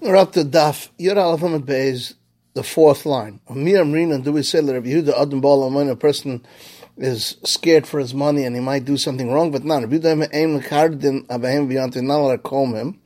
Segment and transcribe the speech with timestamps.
[0.00, 2.14] We're up to Daf Yud Aleph Amud Beis,
[2.54, 3.40] the fourth line.
[3.48, 6.46] Amir Amrina, do we say that Rabbi Yehuda Adam Bala a person
[6.96, 9.82] is scared for his money and he might do something wrong, but not.
[9.82, 13.00] Rabbi Yehuda Aim Lekardin Abahem let comb him.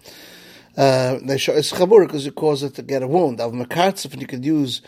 [0.76, 3.40] Uh, they show it's chabur because it causes it to get a wound.
[3.40, 4.82] Av mekartzif, and you could use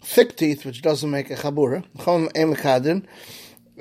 [0.00, 1.84] thick teeth, which doesn't make a chabura.
[1.98, 3.04] Chom Aim Lekardin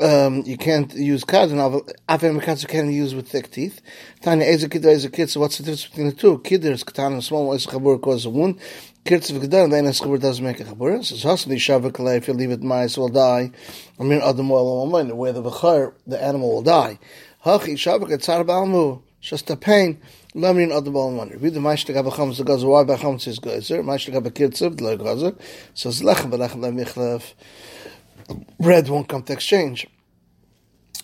[0.02, 1.86] um, you can't use kadin.
[2.07, 3.81] Avim you can't use with thick teeth.
[4.21, 5.29] Tanya eza kid eza kid.
[5.29, 6.39] So what's the difference between the two?
[6.39, 8.59] Kid is katan and small is chabur causes a wound.
[9.05, 11.04] Kirtz v'gedan then a chabur doesn't make a chabur.
[11.04, 13.52] So hasli shavak if you leave it mice will die.
[13.99, 16.99] I mean adam will where the bechar the animal will die.
[17.45, 20.02] Hachi shavak etzar balmu just a pain.
[20.35, 21.38] Lemrin adam bal wonder.
[21.38, 22.68] Read the ma'ishlik abacham the gazer.
[22.68, 23.84] Why bacham says gazer?
[23.84, 25.35] Ma'ishlik abakirtz the gazer.
[25.73, 27.34] So it's lechem v'lechem lemichlef
[28.59, 29.88] bread won't come to exchange.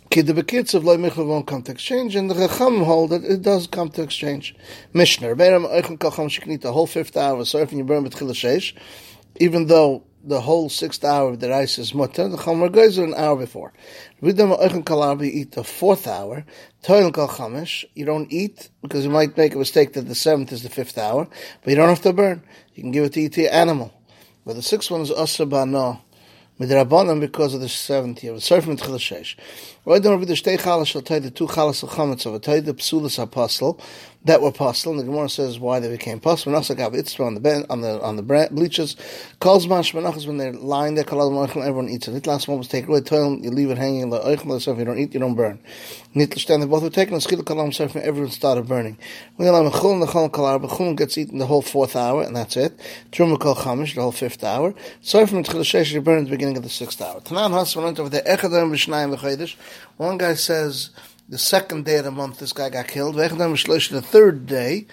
[0.10, 3.24] Kid the bekitz of loy michlev won't come to exchange, and the Chacham hold that
[3.26, 4.56] it does come to exchange.
[4.94, 8.74] Mishnah, Beram Eichel Kacham Sheknit, the whole fifth hour of surfing you burn with Chilashesh,
[9.38, 13.14] even though the whole sixth hour of the rice is mutter, the Chomer goes an
[13.16, 13.74] hour before.
[14.22, 16.46] Ridam Eichel Kalabi eat the fourth hour,
[16.82, 20.54] Toil Kal Chamish, you don't eat, because you might make a mistake that the seventh
[20.54, 21.28] is the fifth hour,
[21.62, 22.42] but you don't have to burn.
[22.74, 23.94] You can give it to eat to your animal.
[24.46, 26.00] But the sixth one is Asabana
[26.60, 28.40] midrabanan because of the seventh year.
[28.40, 29.36] Sorry from Tchilashesh.
[29.86, 32.60] Why don't we the shtei chalas shall tell the two chalas of chametz of tell
[32.60, 33.80] the psulas apostle
[34.24, 34.94] that were apostle.
[34.94, 36.52] And the Gemara says why they became apostle.
[36.52, 38.96] When also got itzra on the ben, on the on the bleachers.
[39.40, 41.04] Calls mash menachas when they're lying there.
[41.04, 42.26] Kalal machal everyone eats it.
[42.26, 43.02] Last one was taken away.
[43.02, 44.60] Toil you leave it hanging in the oichel.
[44.60, 45.60] So if you don't eat, you don't burn.
[46.16, 47.20] Nitl they both were taken.
[47.20, 48.02] Schil kalam surfing.
[48.02, 48.98] Everyone started burning.
[49.36, 52.58] When the chul the chol kalar bechul gets eaten the whole fourth hour and that's
[52.58, 52.80] it.
[53.12, 54.74] Truma kol chamish the whole fifth hour.
[55.02, 57.20] Sorry from Tchilashesh you burn at the beginning of the sixth hour.
[57.22, 58.24] Tanan has went over there.
[58.24, 59.56] Echadam b'shnayim v'chaydish.
[59.98, 60.92] One guy says
[61.28, 63.16] the second day of the month this guy got killed.
[63.16, 64.88] The third day,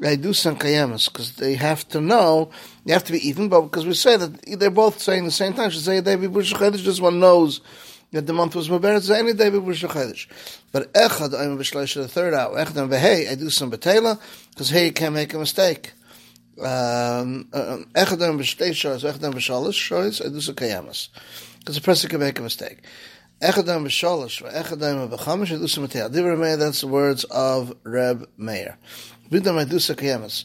[0.00, 2.50] they do some kayamas because they have to know,
[2.84, 5.54] they have to be even, but because we say that they're both saying the same
[5.54, 7.60] time, should say David Bush just one knows
[8.12, 12.56] that the month was Maberet, so any David Bush But Echad, I'm the third hour.
[12.56, 15.92] Echad, I'm I do some betela because hey, you can't make a mistake.
[16.58, 17.48] Um,
[20.40, 21.08] some kayamas
[21.58, 22.78] because a person can make a mistake.
[23.42, 26.08] Echadam b'shalosh v'echadam b'chamish edusa matei.
[26.10, 28.78] Divrei Meir, that's the words of Reb Meir.
[29.30, 30.44] Kayemas.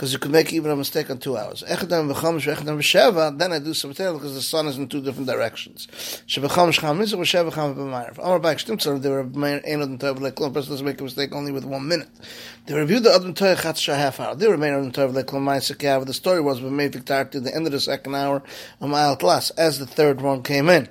[0.00, 1.62] Because you could make even a mistake on two hours.
[1.68, 5.88] Echadam v'echadam b'sheva, then edusa matei, because the sun is in two different directions.
[6.26, 8.16] Shebechamish chamiz v'sheva chamiz b'meir.
[8.16, 11.04] Amar b'ayk shtimtzar, the Reb Meir ain't on the tov like person doesn't make a
[11.04, 12.08] mistake only with one minute.
[12.64, 14.34] They reviewed the Adam Toy Chatzah half hour.
[14.34, 17.72] They remain on Toy like Lamaisa The story was made Victor to the end of
[17.72, 18.42] the second hour,
[18.80, 20.88] a mile last, as the third one came in.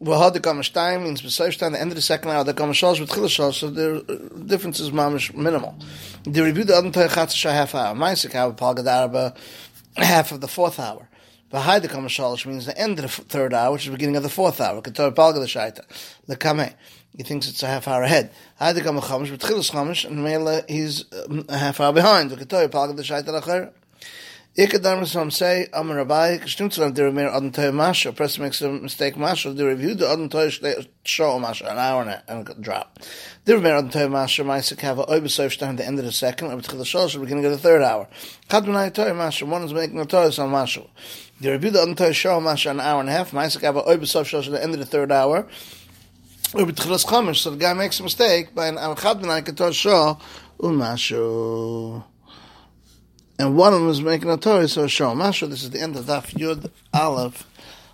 [0.00, 3.54] Well, the Kamashtaim means besides the end of the second hour, the Kamashals with Chilashal,
[3.54, 4.02] so the
[4.44, 5.78] difference is mamish minimal.
[6.24, 7.94] The review the other Chatzah half hour.
[7.94, 9.36] Maisik have Palgadarba
[9.96, 11.08] half of the fourth hour.
[11.48, 14.24] Behind the Kamashal, which means the end of the third hour, which is beginning of
[14.24, 14.82] the fourth hour.
[14.82, 15.40] Ketor Palga
[16.26, 16.74] the Kameh.
[17.16, 18.32] He thinks it's a half hour ahead.
[18.58, 22.30] Hide the Kamachamish, but Chilas Chamish, and Mela, he's um, a half hour behind.
[22.30, 23.72] The Ketor Palga the.
[24.56, 28.70] Ikadam Ram say, Amar Rabbi, Kishtumtzalam, the Remeir Adon Toy Masha, a person makes a
[28.70, 30.48] mistake Masha, the review the Adon Toy
[31.02, 33.00] Show Masha, an hour and a, and a drop.
[33.46, 36.56] The Remeir Adon Toy Masha, Maisa Kava, Oibesov Shtan, the end of the second, or
[36.58, 38.06] B'tchil Shosh, beginning of the third hour.
[38.48, 40.84] Kadmanai Toy Masha, one is making a Toy on Masha.
[41.40, 44.22] The review the Adon Toy Show Masha, an hour and a half, Maisa Kava, Oibesov
[44.22, 45.48] Shosh, the end of the third hour,
[46.54, 50.16] or B'tchil Chamish, so the guy makes a mistake by an hour Kadmanai Toy Show,
[50.60, 52.04] Umashu
[53.38, 55.46] and one of them is making a Torah, so show Masha.
[55.46, 57.46] This is the end of Daf Yud Aleph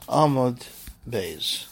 [0.08, 0.66] Amud
[1.08, 1.66] Beis.